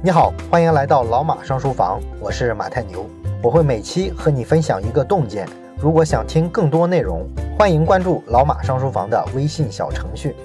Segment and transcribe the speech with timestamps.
[0.00, 3.04] 你好，欢迎来到老马上书房，我是马太牛，
[3.42, 5.44] 我会每期和你分享一个洞见。
[5.76, 7.26] 如果想听更多内容，
[7.58, 10.36] 欢迎关注老马上书房的微信小程序。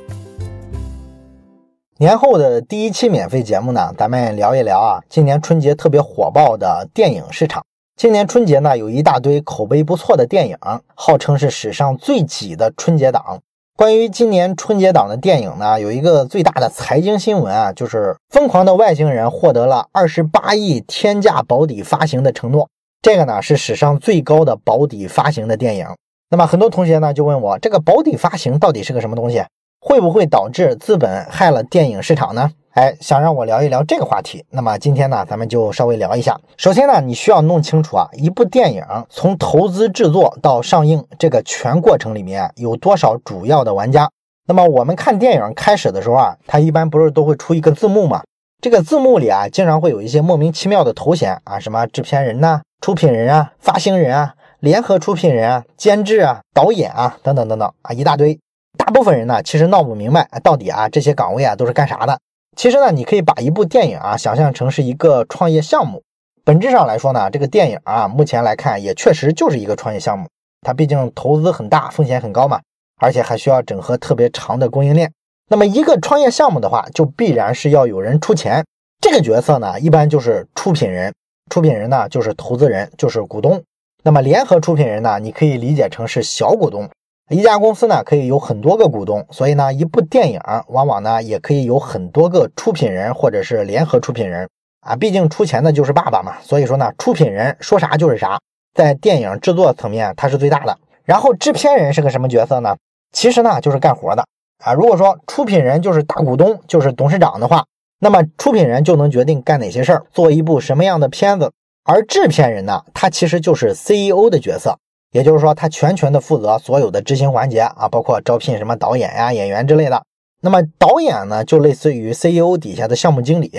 [2.00, 7.64] 年后的第一期免费节目呢，咱们聊一聊啊，今年春节特别火爆的电影市场。
[7.96, 10.58] 今年春节呢，有一大堆口碑不错的电影，
[10.96, 13.40] 号称是史上最挤的春节档。
[13.76, 17.98] 关于今年春节档的电影呢，有一个最大的财经新闻啊，就是
[18.30, 22.70] 《疯狂的外星人》获得了二十八亿天价保底发行的承诺。
[23.02, 25.88] 这个呢是史上最高的保底发行的电影。
[26.30, 29.44] 那么很多同学呢就问我，这个保底发行到底是个什么东西？
[29.82, 32.52] 会不会导致资本害了电影市场呢？
[32.74, 36.36] 哎，想让我聊一聊这个话题，那么今天呢，咱们就稍微聊一下。
[36.58, 44.10] 首先呢，你需要弄清楚啊，一部电影从投资制作到上映这个全过程里面有多少主要的玩家。
[44.48, 48.24] 那么我们看电影开始的时候啊，它一般不是都会出一个字幕嘛？
[48.60, 58.40] 这个字幕里啊，经常会有一些莫名其妙的头衔啊，什么制片人呐、出品人啊、发行人啊、联合出品人啊、监制啊、导演啊等等等等啊，一大堆。
[58.80, 62.18] 大部分人呢，其实闹不明白到底啊这些岗位啊都是干啥的。
[62.56, 66.04] 其实呢，你可以把一部电影啊想象成是一个创业项目。
[66.46, 70.28] 本质上来说呢，这个电影啊，目前来看也确实就是一个创业项目。
[70.62, 72.62] 它毕竟投资很大，风险很高嘛，
[73.00, 75.12] 而且还需要整合特别长的供应链。
[75.50, 78.64] 那么一个创业项目的话，就必然是要有人出钱。
[79.02, 81.14] 这个角色呢，一般就是出品人。
[81.50, 83.62] 出品人呢，就是投资人，就是股东。
[84.04, 86.90] 那么联合出品人呢，你可以理解成是小股东。
[87.30, 94.50] 一家公司呢可以有很多个股东，所以呢一部电影往往呢也可以有很多个出品人或者是联合出品人
[94.82, 98.40] 啊，毕竟出钱的就是爸爸嘛，所以说呢出品人说啥就是啥，
[98.74, 100.78] 在电影制作层面它是最大的。
[101.06, 102.76] 然后制片人是个什么角色呢？
[103.14, 104.26] 其实呢就是干活的
[104.64, 104.74] 啊。
[104.74, 107.66] 如果说出品人就是大股东，就是董事长的话，
[108.00, 111.52] 那么出品人就能决定干哪些事儿，做一部什么样的片子。
[111.86, 114.78] 而制片人呢，他其实就是 CEO 的角色。
[115.14, 120.04] 也就是说，他全权的负责所有的执行环节啊，包括招聘什么导演呀、演员之类的。
[120.42, 123.52] 那么导演呢，就类似于 CEO 底下的项目经理，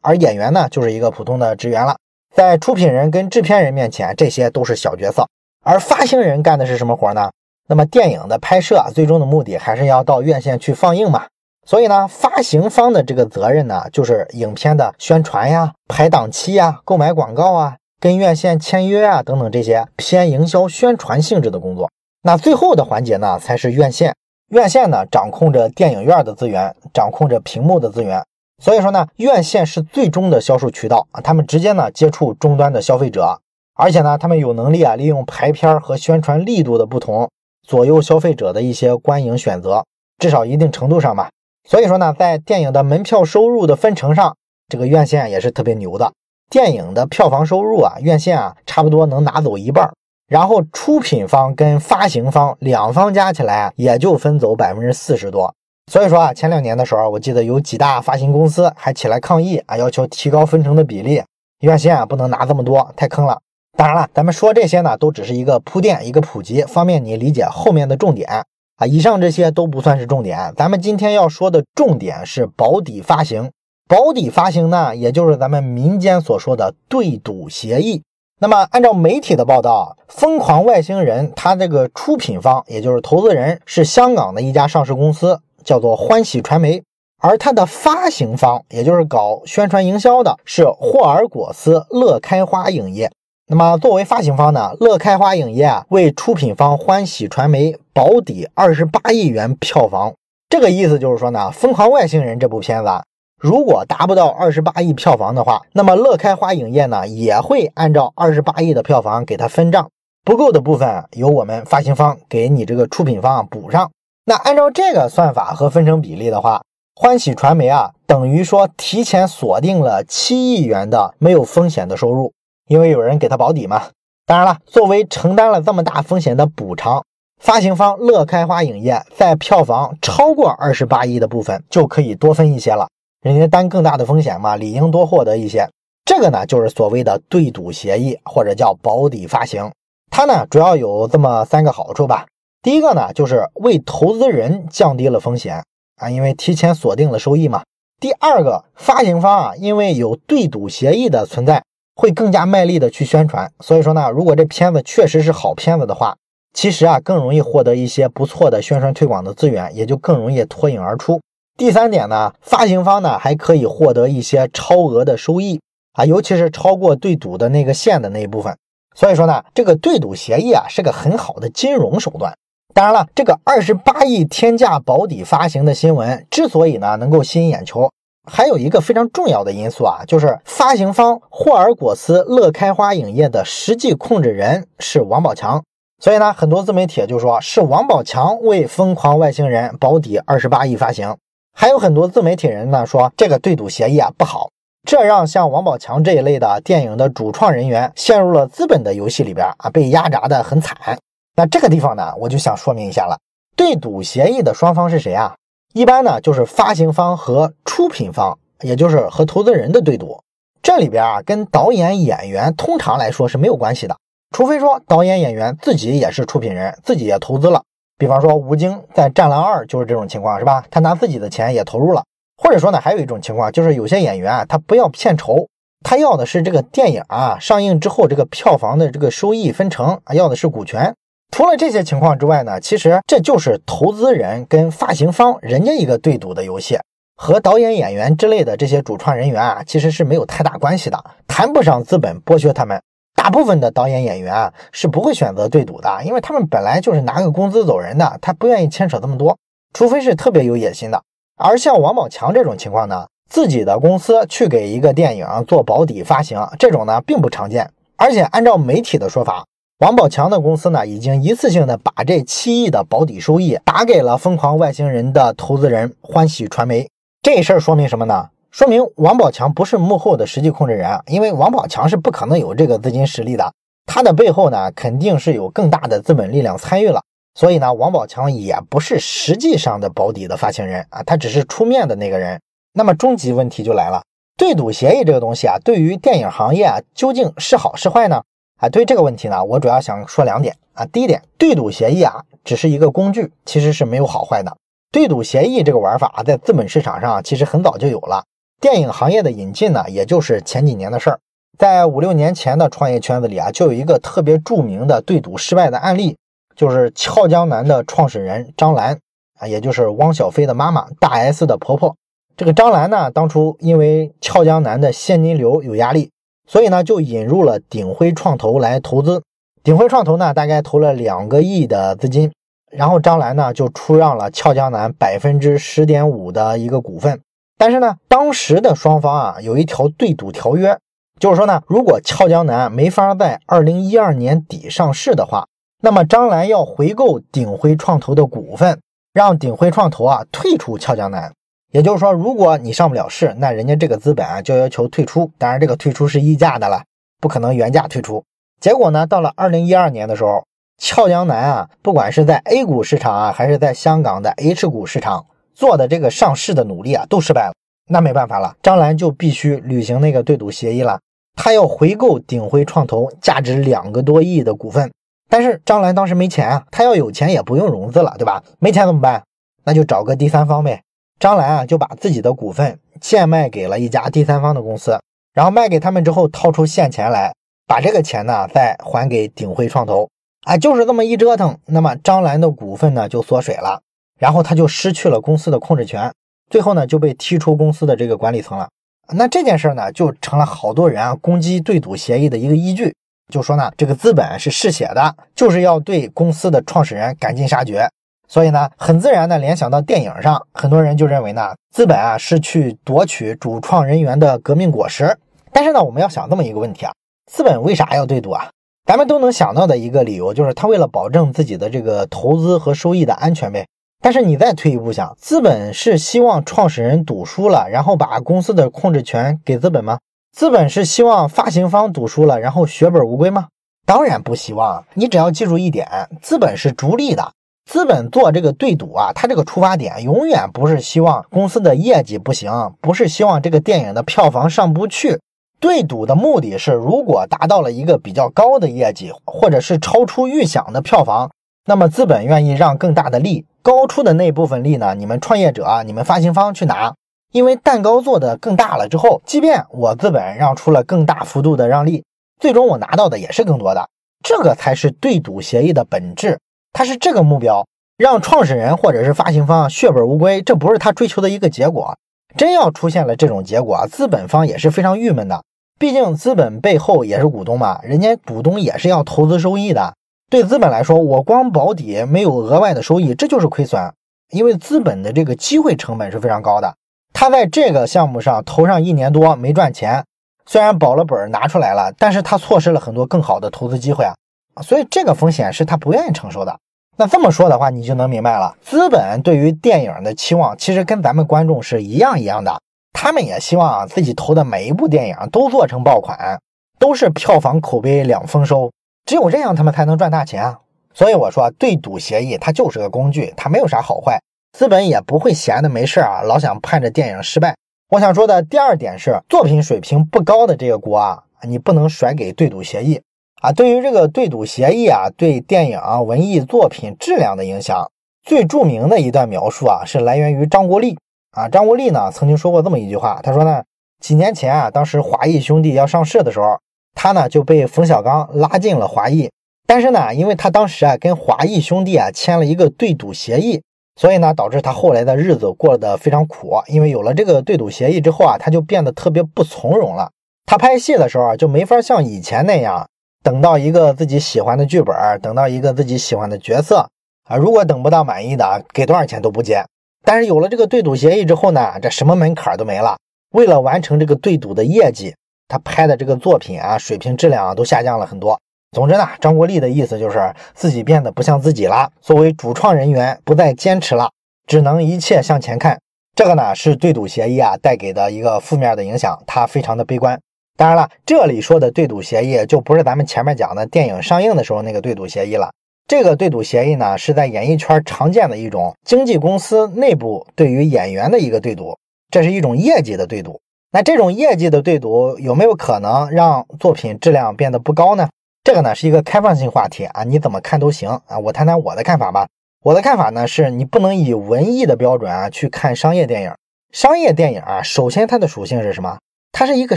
[0.00, 1.96] 而演员呢，就是一个普通的职员了。
[2.32, 5.26] 在出品人跟制片人面前，这些都是小角色。
[5.64, 7.30] 而发行人干的是什么活呢？
[7.68, 11.26] 那么电影的拍摄最终的目的还是要到院线去放映嘛。
[11.66, 17.76] 所以呢，发行方的这个责任呢，就是影片的宣传呀、排档期呀、购买广告啊。
[18.00, 21.90] 跟院线签约啊，等等这些偏营销宣传性质的工作，
[22.22, 24.16] 那最后的环节呢，才是院线。
[24.48, 28.24] 院线呢，掌控着电影院的资源，掌控着屏幕的资源。
[28.62, 33.38] 所以说呢，院线是最终的销售渠道啊，他们直接呢接触终端的消费者，
[33.74, 37.30] 而且呢，他们有能力啊，利用排片和宣传力度的不同，
[37.68, 39.84] 左右消费者的一些观影选择，
[40.18, 41.28] 至少一定程度上吧。
[41.68, 44.34] 所以说呢，在电影的门票收入的分成上，
[44.70, 46.10] 这个院线也是特别牛的。
[46.50, 49.92] 电影的票房收入啊，院线啊，差不多能拿走一半儿
[50.26, 55.54] 然后出品方跟发行方两方加起来，也就分走百分之四十多。
[55.90, 61.22] 所以说啊，前两年的时候，我记得有几大发行公司还起来抗议啊，要求提高分成的比例，
[61.60, 63.38] 院线啊不能拿这么多，太坑了。
[63.78, 68.28] 当然了，咱们说这些呢，都只是一个铺垫，一个普及，方便你理解后面的重点
[68.76, 68.86] 啊。
[68.86, 73.50] 以上这些都不算是重点，咱们今天要说的重点是保底发行。
[73.90, 78.04] 保底发行呢，也就是咱们民间所说的对赌协议。
[78.38, 86.82] 那么，按照媒体的报道，《疯狂外星人》它这个出品方，也就是投资人，是香港的一家上市公司，叫做欢喜传媒；
[87.18, 93.10] 而它的发行方，也就是搞宣传营销的，是霍尔果斯乐开花影业。
[93.48, 100.14] 那么，作为发行方呢，乐开花影业啊，为出品方欢喜传媒保底二十八亿元票房。
[100.48, 103.02] 这个意思就是说呢，《疯狂外星人》这部片子啊。
[103.40, 109.88] 如果达不到二十八亿票房的话，那么乐开花影业呢也会按照二十八亿的票房给他分账，
[110.22, 113.90] 不够的部分由我们发行方给你这个出品方补上。
[114.26, 116.60] 那按照这个算法和分成比例的话，
[116.94, 122.34] 欢喜传媒啊等于说提前锁定了七亿元的没有风险的收入，
[122.68, 123.84] 因为有人给他保底嘛。
[124.26, 127.02] 当然了，作为承担了这么大风险的补偿，
[127.42, 132.86] 发行方乐开花影业在票房超过二十八亿的部分就可以多分一些了。
[133.22, 135.68] 人家担更大的风险嘛，理应多获得一些。
[136.06, 139.70] 这个呢，就是所谓的对赌协议，或者叫保底发行。
[140.10, 142.26] 它呢，主要有这么三个好处吧。
[142.62, 145.62] 第一个呢，就是为投资人降低了风险
[145.96, 147.62] 啊，因为提前锁定了收益嘛。
[148.00, 151.62] 第二个，发行方啊，因为有对赌协议的存在，
[151.96, 153.52] 会更加卖力的去宣传。
[153.60, 156.16] 所以说呢，如果这片子确实是好片子的话，
[156.54, 161.20] 其实啊，更容易获得一些不错的宣传推广的资源，也就更容易脱颖而出。
[161.60, 165.60] 第三点呢，发行方呢还可以获得一些超额的收益
[165.92, 168.56] 啊，尤其是超过对赌的那个线的那一部分。
[168.96, 172.32] 所以说呢，这个对赌协议啊是个很好的金融手段。
[172.72, 177.90] 当然了，这个二十八亿天价保底发行的新闻之所以呢能够吸引眼球，
[178.26, 185.62] 还有一个非常重要的因素啊，就是发行方霍尔果斯乐开花影业的实际控制人是王宝强。
[186.02, 191.14] 所以呢，很多自媒体就说是王宝强为《疯狂外星人》保底二十八亿发行，
[191.52, 194.50] 还有很多自媒体人呢说这个对赌协议啊不好。
[194.86, 200.98] 这让像王宝强这一类的电影的主创人员陷入了资本的游戏里边啊，被压榨的很惨。
[201.36, 203.18] 那这个地方呢，我就想说明一下了，
[203.54, 205.34] 对赌协议的双方是谁啊？
[205.74, 210.18] 一般呢就是发行方和出品方，也就是和投资人的对赌。
[210.62, 213.96] 这里边啊，跟导演、演员通常来说是没有关系的，
[214.30, 217.62] 除非说导演、演员自己也是出品人，自己也投资了。
[218.00, 220.64] 比方说吴京在《战狼二》就是这种情况，是吧？
[220.70, 222.02] 他拿自己的钱也投入了。
[222.42, 225.46] 或者说呢，还有一种情况，就是有些演员啊，他不要片酬，
[225.84, 230.94] 他要的是这个电影啊上映之后这个票房的这个收益分成啊，要的是股权。
[231.30, 236.78] 除了这些情况之外呢，其实这就是投资人跟发行方人家一个对赌的游戏，
[237.16, 242.80] 和导演、演员之类的这些主创人员啊，其实是没有太大关系的，谈不上资本剥削他们。
[243.22, 249.36] 大部分的导演、演员啊是不会选择对赌的，因为他们本来就是拿个工资走人的，他不愿意牵扯这么多，
[249.74, 251.02] 除非是特别有野心的。
[251.36, 257.70] 而像王宝强这种情况呢，自己的公司去给一个电影做保底发行，这种呢并不常见。
[257.96, 259.44] 而且按照媒体的说法，
[259.80, 266.88] 王宝强的公司呢已经一次性的把这七亿的保底收益打给了《疯狂外星人》的投资人欢喜传媒。
[267.20, 268.30] 这事儿说明什么呢？
[268.50, 273.52] 说明王宝强不是幕后的实际控制人，因为王宝强是不可能有这个资金实力的，
[273.86, 277.00] 他的背后呢肯定是有更大的资本力量参与了。
[277.34, 282.40] 所以呢，王宝强也不是实际上的保底的发行人啊，他只是出面的那个人。
[282.72, 284.02] 那么终极问题就来了，
[284.36, 288.22] 对赌协议这个东西啊，对于电影行业啊，究竟是好是坏呢？
[288.58, 290.84] 啊，对于这个问题呢，我主要想说两点啊。
[290.86, 294.56] 第一点，对赌协议啊，只是一个工具，其实是没有好坏的。
[294.92, 298.24] 对赌协议这个玩法啊在资本市场上其实很早就有了，
[298.60, 301.18] 电影行业的引进呢，也就是前几年的事儿。
[301.56, 306.16] 在五六年前的创业圈子里啊，就有一个特别著名的对赌失败的案例。
[306.54, 308.98] 就是俏江南的创始人张兰
[309.38, 311.96] 啊，也就是汪小菲的妈妈大 S 的婆婆。
[312.36, 316.10] 这个张兰呢，当初因为俏江南的现金流有压力，
[316.46, 319.22] 所以呢就引入了鼎晖创投来投资。
[319.62, 322.30] 鼎晖创投呢，大概投了两个亿的资金，
[322.70, 327.18] 然后张兰呢就出让了俏江南百分之十点五的一个股份。
[327.60, 330.78] 但是呢，当时的双方啊有一条对赌条约，
[331.18, 335.46] 就是说呢，如果俏江南没法在二零一二年底上市的话。
[335.82, 338.80] 那么张兰要回购鼎晖创投的股份，
[339.12, 341.32] 让鼎晖创投啊退出俏江南。
[341.70, 345.30] 也就是说，如果你上不了市，那人家这个资本啊就要求退出。
[345.38, 346.82] 当然，这个退出是溢价的了，
[347.20, 348.24] 不可能原价退出。
[348.60, 350.44] 结果呢，到了二零一二年的时候，
[350.78, 355.24] 俏江南啊，不管是在 A 股市场啊，还是在香港的 H 股市场
[355.60, 357.52] 做的这个上市的努力啊，都失败了。
[357.90, 360.98] 那没办法了，张兰就必须履行那个对赌协议了，
[361.36, 364.90] 他要回购鼎晖创投价值两个多亿的股份。
[365.28, 368.42] 但是张兰当时没钱啊，他要有钱也不用融资了，对吧？
[368.58, 369.22] 没钱怎么办？
[369.64, 370.80] 那就找个第三方呗。
[371.18, 374.98] 张兰啊，就把自己的股份贱卖给了一家第三方的公司，
[375.34, 377.34] 然后卖给他们之后，掏出现钱来，
[377.66, 380.08] 把这个钱呢再还给鼎晖创投。
[380.44, 383.82] 啊，就是这么一折腾，那么张兰的股份呢就缩水了，
[384.20, 386.12] 然后他就失去了公司的控制权，
[386.50, 388.68] 最后呢就被踢出公司的这个管理层了。
[389.14, 392.94] 那这件事呢，就成了好多人啊攻击对赌协议的一个依据。
[393.32, 397.88] 就说呢，这个资本是嗜血的，就是要对公司的创始人赶尽杀绝。
[398.28, 405.16] 所以呢，很自然的联想到电影上，很多人就认为呢，资本啊是去夺取主创人员的革命果实。
[405.50, 406.92] 但是呢，我们要想这么一个问题啊，
[407.32, 408.50] 资本为啥要对赌啊？
[408.84, 413.66] 咱们都能想到的一个理由就是他为了保证自己的这个投资和收益的安全呗。
[414.02, 419.98] 但是你再退一步想，资本是希望创始人赌输了，然后把公司的控制权给资本吗？
[420.34, 423.48] 资本是希望发行方赌输了，然后血本无归吗？
[423.84, 424.84] 当然不希望。
[424.94, 425.86] 你只要记住一点，
[426.22, 427.32] 资本是逐利的。
[427.68, 435.20] 资本做这个对赌啊，它这个出发点永远不是希望公司的业绩不行，不是希望这个电影的票房上不去。
[435.60, 441.30] 对赌的目的是，如果达到了一个比较高的业绩，或者是超出预想的票房，
[441.66, 446.94] 那么资本愿意让更大的利，高出的那部分利呢，你们创业者、你们发行方去拿。
[447.32, 452.02] 因为蛋糕做的更大了之后，即便我资本让出了更大幅度的让利，
[452.40, 453.88] 最终我拿到的也是更多的。
[454.24, 456.40] 这个才是对赌协议的本质，
[456.72, 457.64] 它是这个目标。
[457.96, 461.96] 让创始人或者是发行方血本无归，这不是他追求的一个结果。
[462.34, 465.42] 真要出现了这种结果，资本方也是非常郁闷的。
[465.78, 469.94] 毕竟资本背后也是股东嘛，人家股东也是要投资收益的。
[470.30, 473.92] 对资本来说，我光保底没有额外的收益，这就是亏损。
[474.30, 476.72] 因为资本的这个机会成本是非常高的，
[477.12, 480.04] 他在这个项目上投上一年多没赚钱，
[480.46, 484.14] 虽然保了本拿出来了，但是他错失了很多更好的投资机会啊，
[484.62, 486.56] 所以这个风险是他不愿意承受的。
[486.96, 492.60] 那这么说的话，你就能明白了，资本对于电影的期望其实跟咱们观众是一样一样的，
[492.92, 496.40] 他们也希望自己投的每一部电影都做成爆款，
[496.78, 498.70] 都是票房口碑两丰收，
[499.04, 500.58] 只有这样他们才能赚大钱啊。
[500.92, 504.20] 所以我说，对赌协议它就是个工具，它没有啥好坏。
[504.52, 507.54] 资本也不会闲的没事啊，老想盼着电影失败。
[507.90, 513.00] 我想说的第二点是，作品水平不高的这个锅啊，你不能甩给对赌协议
[513.40, 513.52] 啊。
[513.52, 517.90] 对于这个对赌协议啊，对电影文艺作品质量的影响，
[518.24, 520.98] 最著名的一段描述啊，是来源于张国立
[521.30, 521.48] 啊。
[521.48, 523.62] 张国立呢曾经说过这么一句话，他说呢，
[524.00, 526.58] 几年前啊，当时华谊兄弟要上市的时候，
[527.02, 529.30] 他呢就被冯小刚拉进了华谊。
[529.66, 533.62] 但是呢，因为他当时啊跟华谊兄弟啊签了一个对赌协议，
[533.98, 536.60] 所以呢导致他后来的日子过得非常苦。
[536.66, 540.10] 因为有了这个对赌协议之后啊，他就变得特别不从容了。
[540.44, 542.86] 他拍戏的时候啊，就没法像以前那样
[543.24, 546.90] 等到一个自己喜欢的剧本，等到一个自己喜欢的角色
[547.24, 547.38] 啊。
[547.38, 549.64] 如果等不到满意的，给多少钱都不接。
[550.04, 552.98] 但是有了这个对赌协议之后呢，这什么门槛都没了。
[553.32, 555.14] 为了完成这个对赌的业绩，
[555.50, 558.40] 他拍的这个作品啊，水平质量啊都下降了很多。
[558.70, 561.90] 总之呢，张国立的意思就是自己变得不像自己了。
[562.00, 564.08] 作为主创人员，不再坚持了，
[564.46, 565.76] 只能一切向前看。
[566.14, 570.20] 这个呢，是对赌协议啊带给的一个负面的影响，他非常的悲观。
[570.56, 575.50] 当然了，这里说的对赌协议就不是咱们前面讲的电影上映的时候那个对赌协议了。
[575.88, 581.76] 这个对赌协议呢，是在演艺圈常见的一种经纪公司内部对于演员的一个对赌，
[582.12, 583.40] 这是一种业绩的对赌。
[583.72, 588.08] 那这种业绩的对赌有没有可能让作品质量变得不高呢？
[588.42, 591.18] 这个呢是一个开放性话题啊，你怎么看都行啊。
[591.20, 592.26] 我谈谈我的看法吧。
[592.64, 596.34] 我的看法呢是，你不能以文艺的标准啊去看商业电影。
[596.72, 598.98] 商业电影啊，首先它的属性是什么？
[599.30, 599.76] 它是一个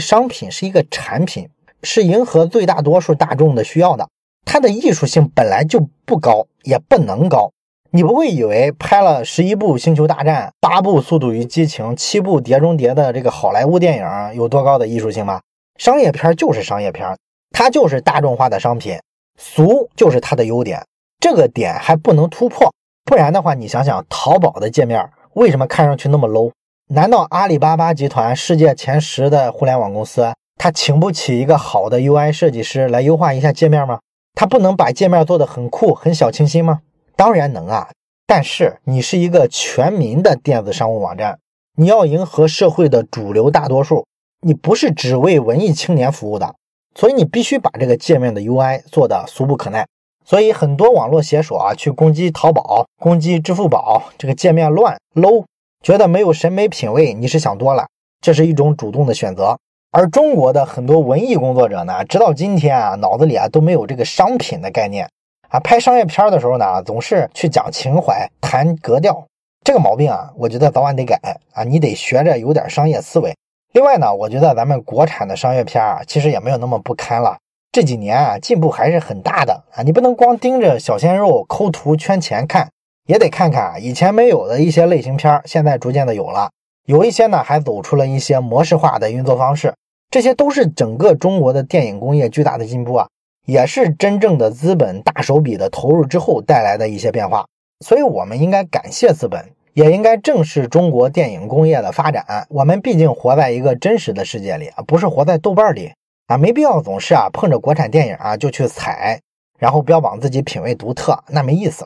[0.00, 1.48] 商品，是一个产品，
[1.84, 4.08] 是迎合最大多数大众的需要的。
[4.44, 7.52] 它的艺术性本来就不高，也不能高。
[7.96, 15.40] 你不会以为拍了十一部《星球大战》、八部《速度与激情》、七部《碟中谍》的这个好莱坞电影有多高的艺术性吗？
[15.78, 17.16] 商业片就是商业片。
[17.52, 18.98] 它就是大众化的商品，
[19.38, 20.84] 俗就是它的优点，
[21.20, 22.74] 这个点还不能突破，
[23.04, 26.50] 不然的话，你想想淘宝的界面为什么看上去那么 low？
[26.88, 34.00] 难道阿里巴巴集团世界前十的互联网公司，它请不起一个好的 UI 设计师来优化一下界面吗？
[34.34, 36.80] 它不能把界面做得很酷、很小清新吗？
[37.16, 37.88] 当然能啊！
[38.26, 41.38] 但是你是一个全民的电子商务网站，
[41.76, 44.06] 你要迎合社会的主流大多数，
[44.40, 46.54] 你不是只为文艺青年服务的。
[46.96, 49.86] 所以你必须把这个界面的 UI 做的俗不可耐。
[50.24, 55.44] 所以很多网络写手啊，去攻击淘宝、攻击支付宝，这个界面乱 low，
[55.82, 57.86] 觉得没有审美品位，你是想多了。
[58.20, 59.58] 这是一种主动的选择。
[59.90, 65.08] 而中国的很多文艺工作者呢，直到今天啊，脑子里啊都没有这个商品的概念
[65.54, 65.60] 啊。
[65.60, 69.24] 拍商业片的时候呢，总是去讲情怀、谈格调，
[69.64, 71.18] 这个毛病啊，我觉得早晚得改
[71.52, 71.62] 啊。
[71.62, 73.32] 你得学着有点商业思维。
[73.72, 77.36] 另外呢，我觉得咱们国产的商业片啊，其实也没有那么不堪了。
[77.72, 79.82] 这几年啊，进步还是很大的啊。
[79.82, 82.68] 你不能光盯着小鲜肉抠图圈钱看，
[83.06, 86.50] 也得看看以前没有的一些类型片，现在逐渐的有了。
[86.86, 89.74] 有一些呢，还走出了一些模式化的运作方式。
[90.10, 93.08] 这些都是整个中国的电影工业巨大的进步啊，
[93.44, 97.46] 也是真正的资本大手笔的投入之后带来的一些变化。
[97.84, 99.44] 所以，我们应该感谢资本。
[99.74, 102.46] 也应该正视中国电影工业的发展。
[102.48, 105.92] 我们毕竟活在一个真实的世界里啊，不是活在豆瓣里
[106.28, 109.20] 啊，没必要总是啊碰着国产电影啊就去踩，
[109.58, 111.84] 然后标榜自己品味独特，那没意思。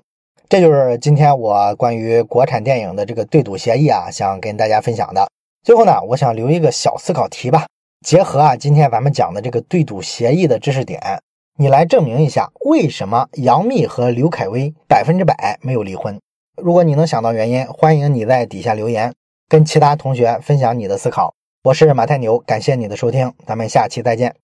[0.50, 5.26] 这就是今天我关于国产电影的这个对赌协议啊，想跟大家分享的。
[5.64, 7.66] 最后呢，我想留一个小思考题吧，
[8.04, 11.00] 结合啊今天咱们讲的这个对赌协议的知识点，
[11.60, 16.16] 你来证明一下为什么杨幂和刘恺威百分之百没有离婚。
[16.54, 19.12] 如果你能想到原因，欢迎你在底下留言，
[19.48, 21.34] 跟其他同学分享你的思考。
[21.64, 24.36] 我是马太牛，感谢你的收听，咱们下期再见。